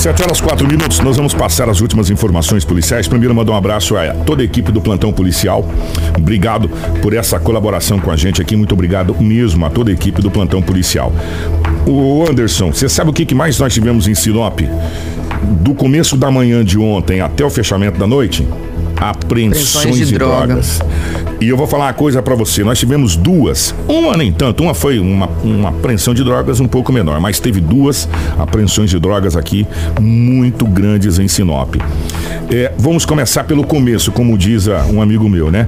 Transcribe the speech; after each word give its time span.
Sete 0.00 0.22
horas 0.22 0.40
quatro 0.40 0.66
minutos, 0.66 0.98
nós 1.00 1.18
vamos 1.18 1.34
passar 1.34 1.68
as 1.68 1.82
últimas 1.82 2.08
informações 2.08 2.64
policiais. 2.64 3.06
Primeiro, 3.06 3.34
mandar 3.34 3.52
um 3.52 3.56
abraço 3.56 3.98
a 3.98 4.14
toda 4.14 4.40
a 4.40 4.44
equipe 4.46 4.72
do 4.72 4.80
plantão 4.80 5.12
policial. 5.12 5.62
Obrigado 6.16 6.70
por 7.02 7.12
essa 7.12 7.38
colaboração 7.38 8.00
com 8.00 8.10
a 8.10 8.16
gente 8.16 8.40
aqui. 8.40 8.56
Muito 8.56 8.72
obrigado 8.72 9.14
mesmo 9.20 9.66
a 9.66 9.68
toda 9.68 9.90
a 9.90 9.92
equipe 9.92 10.22
do 10.22 10.30
plantão 10.30 10.62
policial. 10.62 11.12
O 11.86 12.24
Anderson, 12.26 12.72
você 12.72 12.88
sabe 12.88 13.10
o 13.10 13.12
que 13.12 13.34
mais 13.34 13.58
nós 13.58 13.74
tivemos 13.74 14.08
em 14.08 14.14
Sinop? 14.14 14.60
Do 15.42 15.74
começo 15.74 16.16
da 16.16 16.30
manhã 16.30 16.64
de 16.64 16.78
ontem 16.78 17.20
até 17.20 17.44
o 17.44 17.50
fechamento 17.50 17.98
da 17.98 18.06
noite? 18.06 18.48
Apreensões 18.96 19.98
de, 19.98 20.06
de 20.06 20.14
drogas. 20.14 20.78
drogas. 20.78 21.19
E 21.40 21.48
eu 21.48 21.56
vou 21.56 21.66
falar 21.66 21.86
uma 21.86 21.94
coisa 21.94 22.20
para 22.20 22.34
você. 22.34 22.62
Nós 22.62 22.78
tivemos 22.78 23.16
duas. 23.16 23.74
Uma 23.88 24.14
nem 24.14 24.30
tanto. 24.30 24.62
Uma 24.62 24.74
foi 24.74 24.98
uma, 24.98 25.26
uma 25.42 25.70
apreensão 25.70 26.12
de 26.12 26.22
drogas 26.22 26.60
um 26.60 26.68
pouco 26.68 26.92
menor, 26.92 27.18
mas 27.18 27.40
teve 27.40 27.62
duas 27.62 28.06
apreensões 28.38 28.90
de 28.90 28.98
drogas 28.98 29.36
aqui 29.36 29.66
muito 29.98 30.66
grandes 30.66 31.18
em 31.18 31.26
Sinop. 31.28 31.76
É, 32.50 32.72
vamos 32.76 33.06
começar 33.06 33.44
pelo 33.44 33.64
começo, 33.64 34.12
como 34.12 34.36
diz 34.36 34.66
um 34.92 35.00
amigo 35.00 35.30
meu, 35.30 35.50
né? 35.50 35.66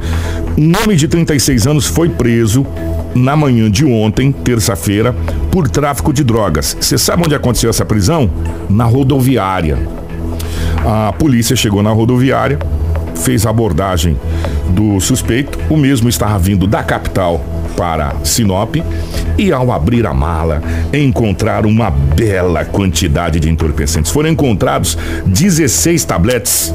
Um 0.59 0.73
homem 0.83 0.95
de 0.95 1.09
36 1.09 1.67
anos 1.67 1.87
foi 1.87 2.11
preso 2.11 2.67
na 3.15 3.35
manhã 3.35 3.71
de 3.71 3.87
ontem, 3.87 4.31
terça-feira, 4.31 5.15
por 5.51 5.71
tráfico 5.71 6.13
de 6.13 6.23
drogas. 6.23 6.77
Você 6.79 6.99
sabe 6.99 7.23
onde 7.25 7.35
aconteceu 7.35 7.71
essa 7.71 7.85
prisão? 7.85 8.31
Na 8.69 8.85
rodoviária. 8.85 9.79
A 10.85 11.15
polícia 11.15 11.57
chegou 11.57 11.83
na 11.83 11.91
rodoviária, 11.91 12.59
fez 13.15 13.47
a 13.47 13.51
abordagem 13.51 14.17
do 14.71 15.01
suspeito. 15.01 15.59
O 15.71 15.77
mesmo 15.77 16.09
estava 16.09 16.39
vindo 16.39 16.67
da 16.67 16.83
capital 16.83 17.41
para 17.77 18.15
Sinop 18.23 18.77
e 19.39 19.53
ao 19.53 19.73
abrir 19.73 20.07
a 20.07 20.13
mala 20.13 20.63
encontraram 20.93 21.69
uma 21.69 21.91
bela 21.91 22.65
quantidade 22.65 23.41
de 23.41 23.49
entorpecentes. 23.49 24.11
Foram 24.11 24.29
encontrados 24.29 24.97
16 25.27 26.05
tabletes 26.05 26.75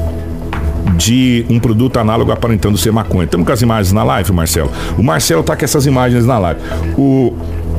de 0.96 1.46
um 1.48 1.60
produto 1.60 1.98
análogo 1.98 2.32
aparentando 2.32 2.76
ser 2.76 2.90
maconha. 2.90 3.24
Estamos 3.24 3.46
com 3.46 3.52
as 3.52 3.62
imagens 3.62 3.92
na 3.92 4.02
live, 4.02 4.32
Marcelo. 4.32 4.70
O 4.96 5.02
Marcelo 5.02 5.42
tá 5.42 5.56
com 5.56 5.64
essas 5.64 5.86
imagens 5.86 6.26
na 6.26 6.38
live. 6.38 6.60
O 6.96 7.36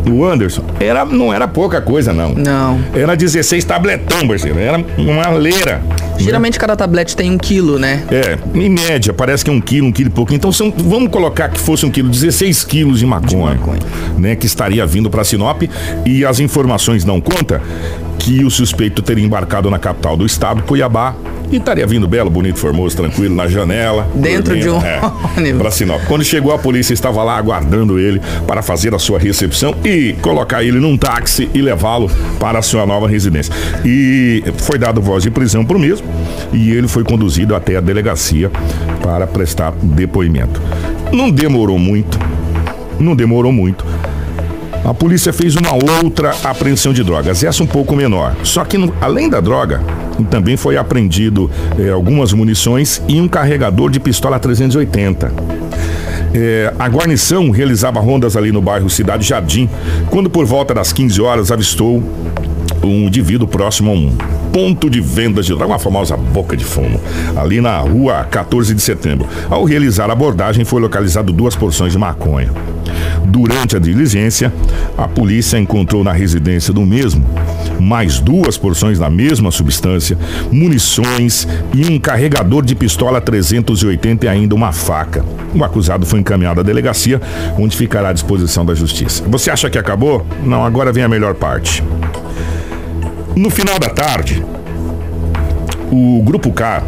o 0.08 0.26
Anderson, 0.26 0.64
era, 0.80 1.04
não 1.06 1.34
era 1.34 1.48
pouca 1.48 1.82
coisa, 1.82 2.14
não. 2.14 2.34
Não. 2.34 2.80
Era 2.94 3.16
16 3.16 3.64
tabletão, 3.66 4.28
parceiro. 4.28 4.58
Era 4.58 4.84
uma 4.98 5.30
leira. 5.30 5.82
Geralmente 6.20 6.54
né? 6.56 6.60
cada 6.60 6.76
tablete 6.76 7.16
tem 7.16 7.32
um 7.32 7.38
quilo, 7.38 7.80
né? 7.80 8.04
É, 8.12 8.38
em 8.58 8.70
média, 8.70 9.14
parece 9.14 9.44
que 9.44 9.50
é 9.50 9.54
um 9.54 9.62
quilo, 9.62 9.88
um 9.88 9.92
quilo 9.92 10.10
e 10.10 10.14
pouco. 10.14 10.34
Então 10.34 10.52
são, 10.52 10.72
vamos 10.76 11.12
colocar 11.12 11.50
que 11.50 11.60
fosse 11.60 11.86
um 11.86 11.92
quilo, 11.92 12.10
16 12.10 12.64
quilos 12.64 13.00
de 13.00 13.06
maconha, 13.06 13.56
de 13.56 13.60
maconha. 13.60 13.80
né? 14.18 14.36
Que 14.36 14.46
estaria 14.46 14.86
vindo 14.86 15.10
para 15.10 15.24
Sinop 15.24 15.64
e 16.06 16.26
as 16.26 16.40
informações 16.40 17.06
não 17.06 17.20
contam 17.20 17.60
que 18.18 18.44
o 18.44 18.52
suspeito 18.52 19.02
teria 19.02 19.24
embarcado 19.24 19.70
na 19.70 19.80
capital 19.80 20.18
do 20.18 20.26
estado, 20.26 20.62
Cuiabá, 20.64 21.16
e 21.52 21.58
estaria 21.58 21.86
vindo 21.86 22.08
belo, 22.08 22.30
bonito, 22.30 22.60
formoso, 22.60 22.96
tranquilo, 22.96 23.36
na 23.36 23.48
janela. 23.48 24.08
Dentro 24.14 24.56
dormindo, 24.56 24.64
de 24.64 24.70
um 24.70 24.82
é, 24.82 25.02
ônibus. 25.38 25.62
Pra 25.62 25.72
Sinop. 25.72 26.02
Quando 26.08 26.24
chegou 26.24 26.54
a 26.54 26.58
polícia, 26.58 26.94
estava 26.94 27.24
lá 27.24 27.38
aguardando 27.38 28.00
ele 28.00 28.22
para 28.48 28.62
fazer 28.62 28.94
a 28.94 29.00
sua 29.00 29.20
recepção 29.20 29.76
e 29.84 30.16
colocar 30.22 30.64
ele 30.64 30.80
num 30.80 30.98
táxi 30.98 31.50
e 31.54 31.62
levá-lo 31.62 32.10
para 32.40 32.60
a 32.60 32.62
sua 32.62 32.86
nova 32.86 33.08
residência. 33.08 33.54
E 33.86 34.44
foi 34.58 34.78
dado 34.78 35.02
voz 35.02 35.24
de 35.24 35.32
prisão 35.32 35.66
para 35.66 35.78
o 35.78 35.80
mesmo 35.80 36.08
e 36.54 36.72
ele 36.72 36.88
foi 36.88 37.04
conduzido 37.04 37.56
até 37.56 37.76
a 37.76 37.82
delegacia 37.82 38.52
para 39.02 39.26
prestar 39.28 39.74
depoimento. 39.82 40.62
Não 41.12 41.30
demorou 41.30 41.80
muito, 41.80 42.20
não 43.00 43.16
demorou 43.16 43.52
muito 43.52 43.86
a 44.84 44.94
polícia 44.94 45.34
fez 45.34 45.56
uma 45.56 45.74
outra 45.74 46.34
apreensão 46.44 46.94
de 46.94 47.04
drogas, 47.04 47.44
essa 47.44 47.62
um 47.62 47.68
pouco 47.68 47.96
menor. 47.96 48.36
Só 48.44 48.64
que, 48.64 48.78
além 49.02 49.30
da 49.30 49.40
droga, 49.40 49.84
também 50.26 50.58
foi 50.58 50.78
apreendido 50.78 51.50
eh, 51.78 51.90
algumas 51.90 52.34
munições 52.34 53.02
e 53.08 53.20
um 53.20 53.28
carregador 53.28 53.90
de 53.90 54.00
pistola 54.00 54.40
380. 54.40 55.32
É, 56.34 56.72
a 56.78 56.88
guarnição 56.88 57.50
realizava 57.50 58.00
rondas 58.00 58.38
ali 58.38 58.52
no 58.52 58.62
bairro 58.62 58.90
Cidade 58.90 59.28
Jardim, 59.28 59.68
quando 60.10 60.30
por 60.30 60.46
volta 60.46 60.74
das 60.74 60.94
15 60.94 61.22
horas 61.22 61.52
avistou 61.52 62.04
um 62.84 63.08
indivíduo 63.08 63.48
próximo 63.48 63.92
a 63.92 63.94
um 63.94 64.16
ponto 64.54 64.90
de 64.90 65.02
vendas 65.02 65.46
de 65.46 65.54
droga, 65.54 65.74
uma 65.74 65.80
famosa 65.80 66.16
boca 66.16 66.56
de 66.56 66.64
fumo, 66.64 67.00
ali 67.36 67.62
na 67.62 67.78
rua 67.80 68.24
14 68.24 68.74
de 68.74 68.82
setembro. 68.82 69.28
Ao 69.50 69.64
realizar 69.64 70.10
a 70.10 70.14
abordagem, 70.14 70.64
foi 70.64 70.82
localizado 70.82 71.34
duas 71.34 71.56
porções 71.56 71.92
de 71.92 71.98
maconha. 71.98 72.52
Durante 73.26 73.76
a 73.76 73.80
diligência, 73.80 74.54
a 74.98 75.08
polícia 75.08 75.58
encontrou 75.58 76.04
na 76.04 76.12
residência 76.12 76.74
do 76.74 76.82
mesmo 76.82 77.26
mais 77.80 78.20
duas 78.20 78.58
porções 78.58 79.00
da 79.00 79.10
mesma 79.10 79.52
substância, 79.52 80.18
munições 80.52 81.48
e 81.74 81.86
um 81.86 82.00
carregador 82.00 82.64
de 82.64 82.76
pistola 82.76 83.22
380 83.22 84.26
e 84.26 84.30
ainda 84.30 84.56
uma 84.56 84.72
faca. 84.72 85.24
O 85.54 85.64
acusado 85.64 86.06
foi 86.06 86.20
encaminhado 86.20 86.60
à 86.60 86.64
delegacia, 86.64 87.22
onde 87.58 87.76
ficará 87.76 88.10
à 88.10 88.14
disposição 88.14 88.66
da 88.66 88.76
justiça. 88.76 89.24
Você 89.28 89.50
acha 89.50 89.70
que 89.70 89.78
acabou? 89.78 90.26
Não, 90.44 90.64
agora 90.64 90.92
vem 90.92 91.04
a 91.04 91.08
melhor 91.10 91.36
parte. 91.36 91.84
No 93.36 93.50
final 93.50 93.80
da 93.80 93.90
tarde, 93.90 94.44
o 95.92 96.22
Grupo 96.24 96.52
K, 96.52 96.84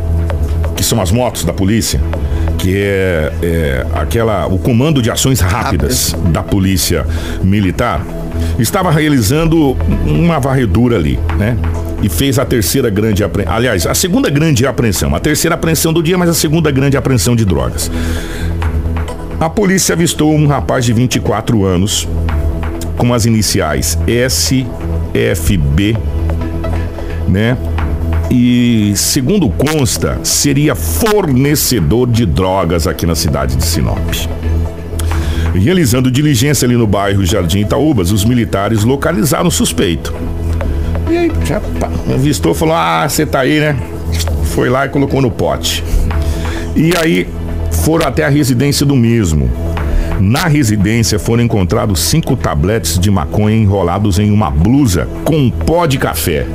que 0.76 0.84
são 0.84 1.02
as 1.02 1.12
motos 1.12 1.44
da 1.44 1.54
polícia, 1.54 2.02
que 2.58 2.76
é, 2.78 3.32
é 3.42 3.86
aquela 3.94 4.46
o 4.48 4.60
comando 4.60 5.02
de 5.02 5.10
ações 5.10 5.40
rápidas 5.40 6.16
da 6.32 6.44
polícia 6.44 7.06
militar, 7.42 8.06
estava 8.60 8.92
realizando 8.92 9.78
uma 10.06 10.40
varredura 10.40 10.98
ali, 10.98 11.20
né? 11.38 11.58
E 12.02 12.10
fez 12.10 12.40
a 12.40 12.46
terceira 12.46 12.90
grande 12.90 13.24
apreensão. 13.24 13.56
Aliás, 13.56 13.86
a 13.86 13.94
segunda 13.94 14.30
grande 14.30 14.66
apreensão. 14.66 15.16
A 15.16 15.20
terceira 15.20 15.56
apreensão 15.56 15.94
do 15.94 16.02
dia, 16.02 16.18
mas 16.18 16.30
a 16.30 16.34
segunda 16.34 16.72
grande 16.72 16.98
apreensão 16.98 17.36
de 17.36 17.46
drogas. 17.46 17.92
A 19.40 19.50
polícia 19.50 19.94
avistou 19.94 20.34
um 20.34 20.48
rapaz 20.48 20.86
de 20.86 20.94
24 20.94 21.64
anos 21.66 22.08
com 22.98 23.14
as 23.14 23.26
iniciais 23.26 23.98
SFB, 24.08 25.98
né? 27.28 27.58
e, 28.32 28.94
segundo 28.96 29.50
consta, 29.50 30.18
seria 30.24 30.74
fornecedor 30.74 32.10
de 32.10 32.26
drogas 32.26 32.88
aqui 32.88 33.06
na 33.06 33.14
cidade 33.14 33.58
de 33.58 33.66
Sinop. 33.66 34.00
Realizando 35.54 36.10
diligência 36.10 36.66
ali 36.66 36.76
no 36.76 36.88
bairro 36.88 37.26
Jardim 37.26 37.60
Itaúbas, 37.60 38.12
os 38.12 38.24
militares 38.24 38.84
localizaram 38.84 39.48
o 39.48 39.52
suspeito. 39.52 40.14
E 41.10 41.18
aí, 41.18 41.32
já 41.46 41.62
avistou, 42.14 42.54
falou: 42.54 42.76
Ah, 42.76 43.08
você 43.08 43.26
tá 43.26 43.42
aí, 43.42 43.60
né? 43.60 43.78
Foi 44.46 44.70
lá 44.70 44.86
e 44.86 44.90
colocou 44.90 45.22
no 45.22 45.30
pote. 45.30 45.84
E 46.76 46.96
aí 46.96 47.28
foram 47.84 48.08
até 48.08 48.24
a 48.24 48.30
residência 48.30 48.86
do 48.86 48.96
mesmo. 48.96 49.50
Na 50.20 50.48
residência 50.48 51.18
foram 51.18 51.44
encontrados 51.44 52.00
cinco 52.00 52.36
tabletes 52.36 53.00
de 53.00 53.10
maconha 53.10 53.58
enrolados 53.58 54.20
em 54.20 54.32
uma 54.32 54.52
blusa 54.52 55.08
com 55.26 55.50
pó 55.50 55.86
de 55.86 55.98
café. 55.98 56.46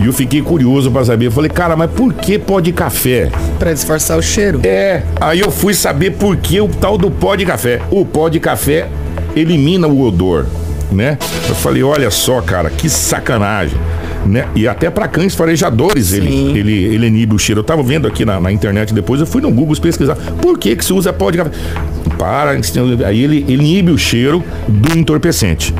E 0.00 0.06
eu 0.06 0.12
fiquei 0.12 0.40
curioso 0.40 0.90
para 0.90 1.04
saber. 1.04 1.26
Eu 1.26 1.32
falei, 1.32 1.50
cara, 1.50 1.76
mas 1.76 1.90
por 1.90 2.12
que 2.14 2.38
pó 2.38 2.60
de 2.60 2.72
café? 2.72 3.30
Para 3.58 3.72
disfarçar 3.72 4.16
o 4.16 4.22
cheiro. 4.22 4.60
É. 4.64 5.02
Aí 5.20 5.40
eu 5.40 5.50
fui 5.50 5.74
saber 5.74 6.12
por 6.12 6.36
que 6.36 6.60
o 6.60 6.68
tal 6.68 6.96
do 6.96 7.10
pó 7.10 7.34
de 7.34 7.44
café. 7.44 7.80
O 7.90 8.04
pó 8.04 8.28
de 8.28 8.38
café 8.38 8.88
elimina 9.34 9.88
o 9.88 10.00
odor, 10.02 10.46
né? 10.92 11.18
Eu 11.48 11.54
falei, 11.54 11.82
olha 11.82 12.10
só, 12.10 12.40
cara, 12.40 12.70
que 12.70 12.88
sacanagem. 12.88 13.78
Né? 14.26 14.46
E 14.54 14.68
até 14.68 14.90
para 14.90 15.08
cães 15.08 15.34
farejadores 15.34 16.12
ele, 16.12 16.28
ele, 16.58 16.84
ele 16.84 17.06
inibe 17.06 17.34
o 17.34 17.38
cheiro. 17.38 17.60
Eu 17.60 17.64
tava 17.64 17.82
vendo 17.82 18.06
aqui 18.06 18.24
na, 18.24 18.38
na, 18.38 18.52
internet 18.52 18.92
depois, 18.92 19.20
eu 19.20 19.26
fui 19.26 19.40
no 19.40 19.50
Google 19.50 19.74
pesquisar 19.80 20.16
por 20.40 20.58
que, 20.58 20.76
que 20.76 20.84
se 20.84 20.92
usa 20.92 21.12
pó 21.12 21.30
de 21.30 21.38
café. 21.38 21.50
Para, 22.18 22.50
aí 22.50 23.22
ele, 23.22 23.44
ele 23.48 23.64
inibe 23.64 23.90
o 23.90 23.98
cheiro 23.98 24.44
do 24.66 24.98
entorpecente, 24.98 25.74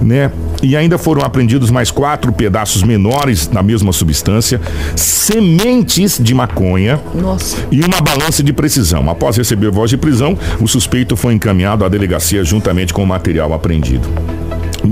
né? 0.00 0.30
E 0.62 0.76
ainda 0.76 0.96
foram 0.96 1.22
apreendidos 1.22 1.70
mais 1.70 1.90
quatro 1.90 2.32
pedaços 2.32 2.82
menores 2.82 3.46
da 3.46 3.62
mesma 3.62 3.92
substância, 3.92 4.60
sementes 4.94 6.18
de 6.18 6.32
maconha 6.34 7.00
Nossa. 7.14 7.56
e 7.70 7.80
uma 7.80 8.00
balança 8.00 8.42
de 8.42 8.52
precisão. 8.52 9.10
Após 9.10 9.36
receber 9.36 9.70
voz 9.70 9.90
de 9.90 9.96
prisão, 9.96 10.38
o 10.60 10.68
suspeito 10.68 11.16
foi 11.16 11.34
encaminhado 11.34 11.84
à 11.84 11.88
delegacia 11.88 12.44
juntamente 12.44 12.94
com 12.94 13.02
o 13.02 13.06
material 13.06 13.52
apreendido 13.52 14.08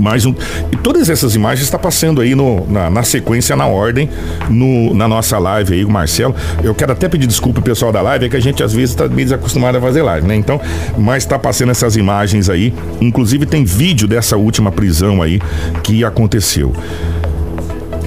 mais 0.01 0.25
um. 0.25 0.33
E 0.71 0.75
todas 0.77 1.09
essas 1.09 1.35
imagens 1.35 1.65
está 1.65 1.77
passando 1.77 2.21
aí 2.21 2.35
no, 2.35 2.65
na, 2.67 2.89
na, 2.89 3.03
sequência, 3.03 3.55
na 3.55 3.67
ordem, 3.67 4.09
no, 4.49 4.93
na 4.93 5.07
nossa 5.07 5.37
live 5.37 5.75
aí, 5.75 5.85
o 5.85 5.89
Marcelo. 5.89 6.35
Eu 6.63 6.73
quero 6.73 6.91
até 6.91 7.07
pedir 7.07 7.27
desculpa 7.27 7.61
pessoal 7.61 7.91
da 7.91 8.01
live, 8.01 8.25
é 8.25 8.29
que 8.29 8.35
a 8.35 8.39
gente 8.39 8.63
às 8.63 8.73
vezes 8.73 8.91
está 8.91 9.07
meio 9.07 9.25
desacostumado 9.25 9.77
a 9.77 9.81
fazer 9.81 10.01
live, 10.01 10.27
né? 10.27 10.35
Então, 10.35 10.59
mas 10.97 11.23
está 11.23 11.37
passando 11.37 11.69
essas 11.71 11.95
imagens 11.95 12.49
aí. 12.49 12.73
Inclusive 12.99 13.45
tem 13.45 13.63
vídeo 13.63 14.07
dessa 14.07 14.35
última 14.35 14.71
prisão 14.71 15.21
aí 15.21 15.39
que 15.83 16.03
aconteceu. 16.03 16.73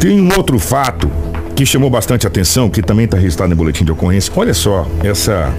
Tem 0.01 0.21
um 0.21 0.37
outro 0.37 0.59
fato 0.59 1.11
que 1.55 1.65
chamou 1.65 1.89
bastante 1.89 2.27
atenção, 2.27 2.69
que 2.69 2.83
também 2.83 3.05
está 3.05 3.17
registrado 3.17 3.51
no 3.51 3.57
boletim 3.57 3.85
de 3.85 3.93
ocorrência. 3.93 4.33
Olha 4.37 4.53
só 4.53 4.87
essa 5.03 5.53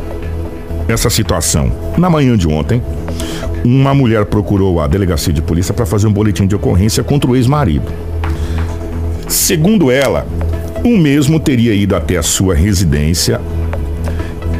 essa 0.88 1.10
situação. 1.10 1.72
Na 1.98 2.10
manhã 2.10 2.38
de 2.38 2.48
ontem, 2.48 2.82
uma 3.64 3.94
mulher 3.94 4.26
procurou 4.26 4.80
a 4.80 4.88
delegacia 4.88 5.34
de 5.34 5.42
polícia 5.42 5.74
para 5.74 5.86
fazer 5.86 6.08
um 6.08 6.14
boletim 6.14 6.46
de 6.46 6.56
ocorrência 6.56 7.04
contra 7.04 7.30
o 7.30 7.36
ex-marido. 7.36 7.92
Segundo 9.28 9.90
ela, 9.92 10.28
o 10.84 10.98
mesmo 10.98 11.40
teria 11.40 11.74
ido 11.74 11.96
até 11.96 12.18
a 12.18 12.24
sua 12.24 12.54
residência 12.54 13.42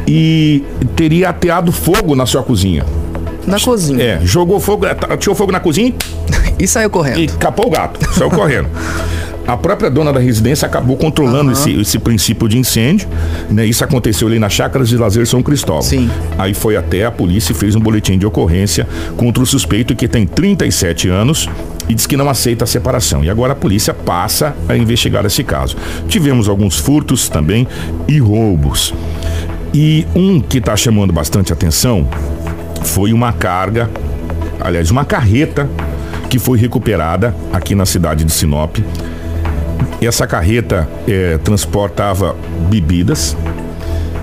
e 0.06 0.64
teria 0.94 1.30
ateado 1.30 1.70
fogo 1.70 2.16
na 2.16 2.26
sua 2.26 2.42
cozinha. 2.42 2.84
Na 3.46 3.60
cozinha. 3.60 4.02
É, 4.02 4.20
jogou 4.24 4.58
fogo, 4.58 4.86
tirou 5.18 5.36
fogo 5.36 5.52
na 5.52 5.60
cozinha 5.60 5.94
e 6.58 6.66
saiu 6.68 6.90
correndo. 6.90 7.20
E 7.20 7.28
capou 7.28 7.68
o 7.68 7.70
gato, 7.70 8.00
saiu 8.12 8.30
correndo. 8.30 8.68
A 9.46 9.56
própria 9.56 9.88
dona 9.88 10.12
da 10.12 10.20
residência 10.20 10.66
acabou 10.66 10.96
controlando 10.96 11.46
uhum. 11.46 11.52
esse, 11.52 11.80
esse 11.80 11.98
princípio 11.98 12.48
de 12.48 12.58
incêndio. 12.58 13.08
Né? 13.50 13.66
Isso 13.66 13.84
aconteceu 13.84 14.26
ali 14.28 14.38
nas 14.38 14.52
chácaras 14.52 14.88
de 14.88 14.96
lazer 14.96 15.26
São 15.26 15.42
Cristóvão. 15.42 15.82
Sim. 15.82 16.10
Aí 16.36 16.52
foi 16.52 16.76
até 16.76 17.04
a 17.04 17.10
polícia 17.10 17.52
e 17.52 17.54
fez 17.54 17.74
um 17.76 17.80
boletim 17.80 18.18
de 18.18 18.26
ocorrência 18.26 18.86
contra 19.16 19.42
o 19.42 19.46
suspeito 19.46 19.94
que 19.94 20.08
tem 20.08 20.26
37 20.26 21.08
anos 21.08 21.48
e 21.88 21.94
diz 21.94 22.06
que 22.06 22.16
não 22.16 22.28
aceita 22.28 22.64
a 22.64 22.66
separação. 22.66 23.22
E 23.22 23.30
agora 23.30 23.52
a 23.52 23.56
polícia 23.56 23.94
passa 23.94 24.54
a 24.68 24.76
investigar 24.76 25.24
esse 25.24 25.44
caso. 25.44 25.76
Tivemos 26.08 26.48
alguns 26.48 26.78
furtos 26.78 27.28
também 27.28 27.66
e 28.08 28.18
roubos. 28.18 28.92
E 29.72 30.06
um 30.14 30.40
que 30.40 30.58
está 30.58 30.76
chamando 30.76 31.12
bastante 31.12 31.52
atenção 31.52 32.08
foi 32.82 33.12
uma 33.12 33.32
carga, 33.32 33.90
aliás, 34.60 34.90
uma 34.90 35.04
carreta 35.04 35.68
que 36.28 36.38
foi 36.38 36.58
recuperada 36.58 37.34
aqui 37.52 37.74
na 37.74 37.86
cidade 37.86 38.24
de 38.24 38.32
Sinop. 38.32 38.78
Essa 40.00 40.26
carreta 40.26 40.88
é, 41.08 41.38
transportava 41.38 42.36
bebidas 42.68 43.36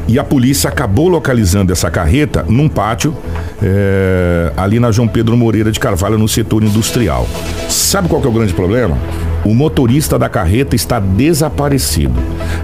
e 0.08 0.20
a 0.20 0.24
polícia 0.24 0.70
acabou 0.70 1.08
localizando 1.08 1.72
essa 1.72 1.90
carreta 1.90 2.46
num 2.48 2.68
pátio 2.68 3.16
é, 3.62 4.52
ali 4.58 4.80
na 4.80 4.92
João 4.92 5.08
Pedro 5.08 5.38
Moreira 5.38 5.72
de 5.72 5.80
Carvalho, 5.80 6.18
no 6.18 6.28
setor 6.28 6.64
industrial. 6.64 7.28
Sabe 7.70 8.10
qual 8.10 8.22
que 8.22 8.28
é 8.28 8.30
o 8.30 8.34
grande 8.34 8.54
problema? 8.54 8.98
O 9.46 9.54
motorista 9.54 10.20
da 10.20 10.30
carreta 10.30 10.76
está 10.76 11.00
desaparecido. 11.00 12.16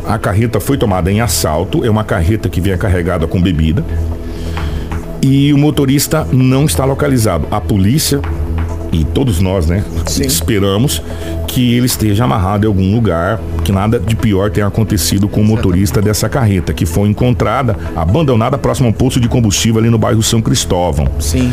A 0.05 0.17
carreta 0.17 0.59
foi 0.59 0.77
tomada 0.77 1.11
em 1.11 1.21
assalto, 1.21 1.83
é 1.83 1.89
uma 1.89 2.03
carreta 2.03 2.49
que 2.49 2.59
vinha 2.61 2.77
carregada 2.77 3.27
com 3.27 3.41
bebida. 3.41 3.83
E 5.21 5.53
o 5.53 5.57
motorista 5.57 6.27
não 6.31 6.65
está 6.65 6.85
localizado. 6.85 7.47
A 7.51 7.59
polícia 7.59 8.21
e 8.91 9.03
todos 9.03 9.39
nós, 9.39 9.67
né, 9.67 9.83
Sim. 10.05 10.25
esperamos 10.25 11.01
que 11.49 11.73
ele 11.73 11.87
esteja 11.87 12.25
amarrado 12.25 12.65
em 12.65 12.67
algum 12.67 12.93
lugar, 12.93 13.41
que 13.63 13.71
nada 13.71 13.99
de 13.99 14.15
pior 14.15 14.51
tenha 14.51 14.67
acontecido 14.67 15.27
com 15.27 15.41
o 15.41 15.43
motorista 15.43 15.99
dessa 15.99 16.29
carreta, 16.29 16.71
que 16.73 16.85
foi 16.85 17.09
encontrada 17.09 17.75
abandonada 17.95 18.55
próximo 18.55 18.87
a 18.87 18.91
um 18.91 18.93
posto 18.93 19.19
de 19.19 19.27
combustível 19.27 19.79
ali 19.79 19.89
no 19.89 19.97
bairro 19.97 20.21
São 20.21 20.41
Cristóvão. 20.41 21.07
Sim. 21.19 21.51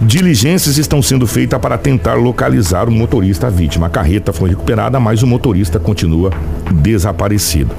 Diligências 0.00 0.78
estão 0.78 1.02
sendo 1.02 1.26
feitas 1.26 1.60
para 1.60 1.76
tentar 1.76 2.14
localizar 2.14 2.88
o 2.88 2.92
motorista 2.92 3.50
vítima. 3.50 3.88
A 3.88 3.90
carreta 3.90 4.32
foi 4.32 4.50
recuperada, 4.50 5.00
mas 5.00 5.24
o 5.24 5.26
motorista 5.26 5.80
continua 5.80 6.30
desaparecido. 6.70 7.74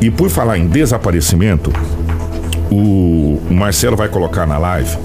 E 0.00 0.12
por 0.12 0.30
falar 0.30 0.56
em 0.56 0.68
desaparecimento, 0.68 1.72
o 2.70 3.40
Marcelo 3.50 3.96
vai 3.96 4.08
colocar 4.08 4.46
na 4.46 4.56
live. 4.56 4.96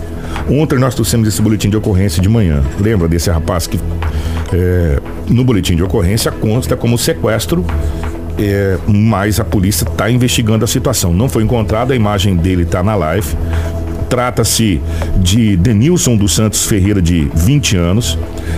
Ontem 0.48 0.78
nós 0.78 0.94
trouxemos 0.94 1.28
esse 1.28 1.42
boletim 1.42 1.70
de 1.70 1.78
ocorrência 1.78 2.22
de 2.22 2.30
manhã. 2.30 2.62
Lembra 2.80 3.08
desse 3.08 3.32
rapaz 3.32 3.66
que 3.66 3.80
é, 4.54 5.00
no 5.28 5.44
boletim 5.44 5.76
de 5.76 5.84
ocorrência 5.84 6.32
consta 6.32 6.76
como 6.76 6.98
sequestro, 6.98 7.66
é, 8.38 8.78
mas 8.88 9.40
a 9.40 9.44
polícia 9.44 9.84
está 9.84 10.10
investigando 10.10 10.64
a 10.64 10.68
situação. 10.68 11.14
Não 11.14 11.28
foi 11.28 11.44
encontrada, 11.44 11.94
a 11.94 11.96
imagem 11.96 12.36
dele 12.36 12.64
está 12.64 12.84
na 12.84 12.96
live. 12.96 13.36
Trata-se 14.10 14.80
de 15.18 15.58
Denilson 15.58 16.16
dos 16.16 16.36
Santos 16.36 16.66
Ferreira, 16.66 17.02
de 17.02 17.30
20 17.34 17.78
anos. 17.78 18.18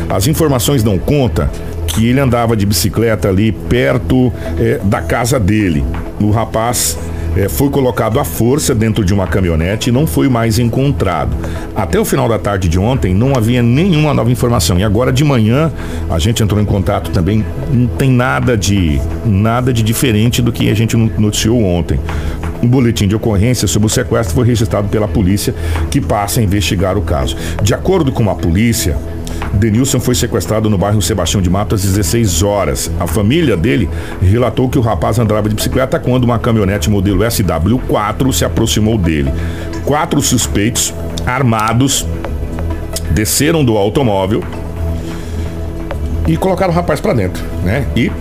As 0.10 0.28
informações 0.28 0.84
dão 0.84 0.98
conta 0.98 1.50
que 1.88 2.08
ele 2.08 2.20
andava 2.20 2.58
de 2.58 2.66
bicicleta 2.66 3.30
ali 3.30 3.54
perto 3.54 4.34
é, 4.60 4.80
da 4.84 5.02
casa 5.02 5.40
dele. 5.40 5.84
O 6.20 6.30
rapaz 6.30 6.98
é, 7.36 7.50
foi 7.50 7.70
colocado 7.70 8.20
à 8.20 8.24
força 8.24 8.74
dentro 8.74 9.04
de 9.04 9.14
uma 9.14 9.28
caminhonete 9.28 9.90
e 9.90 9.92
não 9.92 10.08
foi 10.08 10.30
mais 10.30 10.58
encontrado. 10.58 11.36
Até 11.76 12.00
o 12.00 12.06
final 12.06 12.30
da 12.30 12.40
tarde 12.40 12.70
de 12.70 12.80
ontem 12.80 13.14
não 13.14 13.36
havia 13.36 13.62
nenhuma 13.62 14.14
nova 14.14 14.32
informação. 14.32 14.80
E 14.80 14.84
agora 14.84 15.12
de 15.12 15.24
manhã 15.24 15.72
a 16.10 16.18
gente 16.20 16.42
entrou 16.42 16.62
em 16.62 16.66
contato 16.66 17.12
também. 17.12 17.46
Não 17.72 17.88
tem 17.88 18.10
nada 18.12 18.58
de 18.58 19.00
nada 19.26 19.74
de 19.74 19.84
diferente 19.84 20.42
do 20.42 20.52
que 20.52 20.70
a 20.70 20.74
gente 20.74 20.96
noticiou 20.96 21.62
ontem. 21.64 22.00
Um 22.64 22.68
boletim 22.68 23.08
de 23.08 23.16
ocorrência 23.16 23.68
sobre 23.68 23.88
o 23.88 23.90
sequestro 23.90 24.36
foi 24.36 24.46
registrado 24.46 24.88
pela 24.88 25.08
polícia 25.08 25.54
que 25.92 26.00
passa 26.00 26.40
a 26.40 26.44
investigar 26.44 26.98
o 26.98 27.02
caso. 27.02 27.36
De 27.62 27.74
acordo 27.74 28.12
com 28.12 28.30
a 28.30 28.36
polícia, 28.36 28.98
Denilson 29.54 30.00
foi 30.00 30.16
sequestrado 30.16 30.70
no 30.70 30.78
bairro 30.78 31.02
Sebastião 31.02 31.42
de 31.42 31.50
Mato 31.50 31.76
às 31.76 31.82
16 31.82 32.44
horas. 32.44 32.92
A 33.00 33.08
família 33.08 33.56
dele 33.56 33.90
relatou 34.22 34.70
que 34.70 34.78
o 34.78 34.82
rapaz 34.82 35.20
andava 35.20 35.48
de 35.48 35.56
bicicleta 35.56 36.00
quando 36.00 36.24
uma 36.24 36.40
caminhonete 36.40 36.90
modelo 36.90 37.20
SW4 37.24 38.34
se 38.34 38.46
aproximou 38.46 38.98
dele. 38.98 39.32
Quatro 39.86 40.22
suspeitos 40.22 40.94
armados 41.26 42.06
desceram 43.12 43.64
do 43.64 43.78
automóvel 43.78 44.44
e 46.28 46.36
colocaram 46.38 46.74
o 46.74 46.76
rapaz 46.76 47.00
para 47.00 47.14
dentro, 47.14 47.44
né? 47.64 47.86
E 47.96 48.12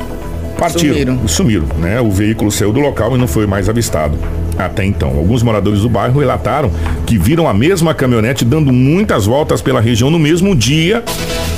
partiram, 0.58 0.94
sumiram. 0.94 1.28
sumiram, 1.28 1.66
né? 1.78 2.00
O 2.00 2.10
veículo 2.10 2.50
saiu 2.50 2.72
do 2.72 2.80
local 2.80 3.14
e 3.16 3.18
não 3.18 3.26
foi 3.26 3.46
mais 3.46 3.68
avistado 3.68 4.16
até 4.58 4.84
então. 4.84 5.08
Alguns 5.08 5.42
moradores 5.42 5.80
do 5.80 5.88
bairro 5.88 6.20
relataram 6.20 6.70
que 7.06 7.18
viram 7.18 7.48
a 7.48 7.54
mesma 7.54 7.94
caminhonete 7.94 8.44
dando 8.44 8.72
muitas 8.72 9.26
voltas 9.26 9.60
pela 9.60 9.80
região 9.80 10.10
no 10.10 10.18
mesmo 10.18 10.54
dia, 10.54 11.02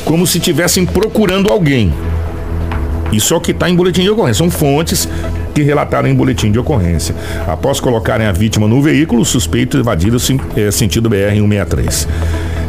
como 0.05 0.27
se 0.27 0.39
estivessem 0.39 0.85
procurando 0.85 1.51
alguém. 1.51 1.93
Isso 3.13 3.35
é 3.35 3.37
o 3.37 3.41
que 3.41 3.53
está 3.53 3.69
em 3.71 3.75
boletim 3.75 4.03
de 4.03 4.11
ocorrência. 4.11 4.45
São 4.45 4.51
fontes 4.51 5.09
que 5.55 5.63
relataram 5.63 6.09
em 6.09 6.15
boletim 6.15 6.51
de 6.51 6.59
ocorrência. 6.59 7.15
Após 7.47 7.81
colocarem 7.81 8.27
a 8.27 8.33
vítima 8.33 8.67
no 8.69 8.83
veículo, 8.83 9.25
suspeito 9.25 9.79
evadiram 9.79 10.19
é, 10.57 10.71
sentido 10.71 11.09
BR-163. 11.09 12.09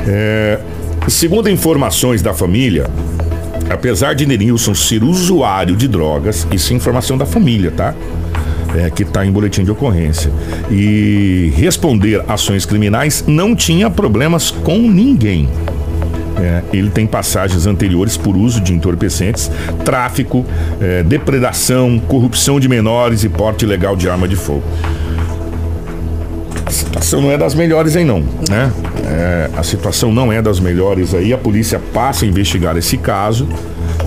É, 0.07 0.59
segundo 1.07 1.49
informações 1.49 2.21
da 2.21 2.33
família, 2.33 2.89
apesar 3.69 4.13
de 4.13 4.25
Nerilson 4.25 4.73
ser 4.73 5.03
usuário 5.03 5.75
de 5.75 5.87
drogas, 5.87 6.47
isso 6.51 6.71
é 6.71 6.75
informação 6.75 7.17
da 7.17 7.25
família, 7.25 7.71
tá? 7.71 7.93
É, 8.77 8.89
que 8.89 9.03
está 9.03 9.25
em 9.25 9.31
boletim 9.31 9.63
de 9.63 9.71
ocorrência, 9.71 10.31
e 10.69 11.51
responder 11.55 12.23
ações 12.27 12.65
criminais, 12.65 13.23
não 13.27 13.55
tinha 13.55 13.89
problemas 13.89 14.51
com 14.51 14.77
ninguém. 14.77 15.49
É, 16.39 16.61
ele 16.71 16.91
tem 16.91 17.07
passagens 17.07 17.65
anteriores 17.65 18.15
por 18.15 18.37
uso 18.37 18.61
de 18.61 18.71
entorpecentes, 18.71 19.49
tráfico, 19.83 20.45
é, 20.79 21.01
depredação, 21.01 21.99
corrupção 22.07 22.59
de 22.59 22.69
menores 22.69 23.23
e 23.23 23.29
porte 23.29 23.65
ilegal 23.65 23.95
de 23.95 24.07
arma 24.07 24.27
de 24.27 24.35
fogo. 24.35 24.63
A 26.63 26.69
situação 26.69 27.21
não 27.21 27.31
é 27.31 27.37
das 27.37 27.55
melhores 27.55 27.95
aí 27.95 28.03
não, 28.03 28.19
né? 28.49 28.71
É, 29.05 29.49
a 29.57 29.63
situação 29.63 30.11
não 30.11 30.31
é 30.31 30.41
das 30.41 30.59
melhores 30.59 31.15
aí. 31.15 31.33
A 31.33 31.37
polícia 31.37 31.81
passa 31.91 32.25
a 32.25 32.27
investigar 32.27 32.77
esse 32.77 32.97
caso 32.97 33.47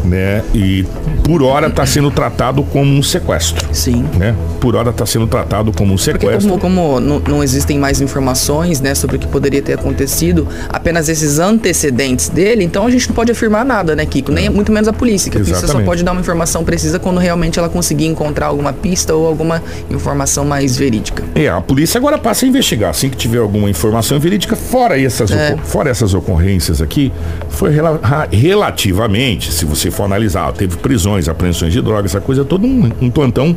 né? 0.05 0.43
E 0.55 0.85
por 1.25 1.43
hora 1.43 1.69
está 1.69 1.87
sendo 1.87 2.11
tratado 2.11 2.63
como 2.63 2.91
um 2.91 3.03
sequestro. 3.03 3.69
Sim. 3.73 4.05
Né? 4.17 4.35
Por 4.61 4.75
hora 4.75 4.91
está 4.91 5.07
sendo 5.07 5.27
tratado 5.27 5.73
como 5.73 5.95
um 5.95 5.99
sequestro. 5.99 6.49
Porque 6.49 6.61
como, 6.61 6.61
como 6.61 7.01
não, 7.01 7.19
não, 7.21 7.45
existem 7.45 7.79
mais 7.79 8.01
informações, 8.01 8.81
né, 8.81 8.95
sobre 8.95 9.17
o 9.17 9.19
que 9.19 9.27
poderia 9.27 9.63
ter 9.63 9.75
acontecido, 9.75 10.47
apenas 10.69 11.09
esses 11.09 11.39
antecedentes 11.39 12.29
dele, 12.29 12.65
então 12.65 12.87
a 12.87 12.91
gente 12.91 13.09
não 13.09 13.15
pode 13.15 13.31
afirmar 13.33 13.65
nada, 13.65 13.95
né, 13.95 14.05
Kiko? 14.07 14.33
Nem 14.33 14.49
muito 14.49 14.73
menos 14.73 14.89
a 14.89 14.93
polícia, 14.93 15.31
que 15.31 15.39
a 15.39 15.41
polícia 15.41 15.67
só 15.67 15.81
pode 15.83 16.03
dar 16.03 16.13
uma 16.13 16.21
informação 16.21 16.65
precisa 16.65 16.99
quando 16.99 17.19
realmente 17.19 17.59
ela 17.59 17.69
conseguir 17.69 18.07
encontrar 18.07 18.47
alguma 18.47 18.73
pista 18.73 19.15
ou 19.15 19.27
alguma 19.27 19.63
informação 19.91 20.45
mais 20.45 20.77
verídica. 20.77 21.23
É, 21.35 21.49
a 21.49 21.61
polícia 21.61 21.99
agora 21.99 22.19
passa 22.19 22.45
a 22.45 22.49
investigar, 22.49 22.91
assim 22.91 23.09
que 23.09 23.17
tiver 23.17 23.39
alguma 23.39 23.69
informação 23.71 24.19
verídica, 24.19 24.57
fora 24.57 25.01
essas, 25.01 25.31
é. 25.31 25.57
fora 25.65 25.91
essas 25.91 26.15
ocorrências 26.15 26.83
aqui, 26.83 27.13
foi 27.49 27.71
rela 27.71 28.01
relativamente, 28.33 29.53
se 29.53 29.65
você 29.65 29.90
for 29.91 30.05
analisar, 30.05 30.53
teve 30.53 30.77
prisões, 30.77 31.29
apreensões 31.29 31.73
de 31.73 31.81
drogas, 31.81 32.13
essa 32.13 32.21
coisa 32.21 32.45
toda 32.45 32.67
um, 32.67 32.91
um 33.01 33.11
plantão 33.11 33.57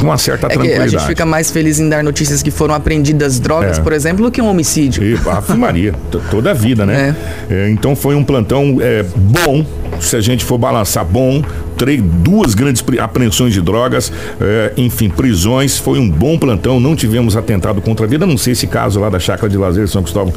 com 0.00 0.06
uma 0.06 0.18
certa 0.18 0.46
é 0.46 0.50
tranquilidade. 0.50 0.96
a 0.96 0.98
gente 0.98 1.06
fica 1.06 1.26
mais 1.26 1.50
feliz 1.50 1.78
em 1.78 1.88
dar 1.88 2.02
notícias 2.02 2.42
que 2.42 2.50
foram 2.50 2.74
apreendidas 2.74 3.38
drogas, 3.38 3.78
é. 3.78 3.82
por 3.82 3.92
exemplo, 3.92 4.24
do 4.24 4.30
que 4.30 4.40
um 4.40 4.48
homicídio. 4.48 5.02
E, 5.04 5.56
Maria, 5.56 5.94
toda 6.30 6.50
a 6.50 6.54
vida, 6.54 6.86
né? 6.86 7.14
É. 7.48 7.54
É, 7.54 7.70
então 7.70 7.94
foi 7.94 8.14
um 8.14 8.24
plantão 8.24 8.78
é, 8.80 9.04
bom, 9.14 9.64
se 10.00 10.16
a 10.16 10.20
gente 10.20 10.44
for 10.44 10.58
balançar 10.58 11.04
bom, 11.04 11.42
três, 11.80 12.02
duas 12.02 12.52
grandes 12.52 12.84
apreensões 13.00 13.54
de 13.54 13.62
drogas, 13.62 14.12
é, 14.38 14.74
enfim, 14.76 15.08
prisões, 15.08 15.78
foi 15.78 15.98
um 15.98 16.10
bom 16.10 16.38
plantão, 16.38 16.78
não 16.78 16.94
tivemos 16.94 17.38
atentado 17.38 17.80
contra 17.80 18.04
a 18.04 18.08
vida, 18.08 18.26
não 18.26 18.36
sei 18.36 18.52
esse 18.52 18.66
caso 18.66 19.00
lá 19.00 19.08
da 19.08 19.18
chácara 19.18 19.48
de 19.48 19.56
lazer 19.56 19.88
São 19.88 20.02
Cristóvão, 20.02 20.34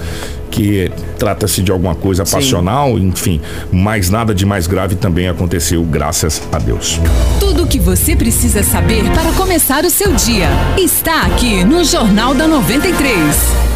que 0.50 0.90
trata-se 1.20 1.62
de 1.62 1.70
alguma 1.70 1.96
coisa 1.96 2.24
Sim. 2.24 2.38
passional, 2.38 2.98
enfim, 2.98 3.42
mas 3.70 4.10
nada 4.10 4.34
de 4.34 4.46
mais 4.46 4.68
grave 4.68 4.96
também 4.96 5.28
aconteceu, 5.28 5.84
graças 5.84 6.42
a 6.50 6.60
Deus. 6.60 6.98
Tudo 7.42 7.64
o 7.64 7.68
que 7.68 7.78
você 7.78 8.16
precisa 8.16 8.64
saber 8.64 9.04
para 9.12 9.34
começar 9.34 9.84
o 9.84 9.90
seu 9.90 10.14
dia 10.14 10.48
está 10.78 11.24
aqui 11.24 11.66
no 11.66 11.84
Jornal 11.84 12.34
da 12.34 12.48
93. 12.48 13.73